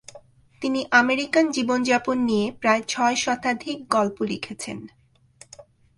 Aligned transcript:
তিনি 0.61 0.85
আমেরিকান 0.91 1.51
জীবনযাপন 1.51 2.17
নিয়ে 2.19 2.51
প্রায় 2.51 2.81
ছয় 2.87 3.15
শতাধিক 3.15 3.77
গল্প 3.89 4.17
লিখেছেন। 4.21 4.87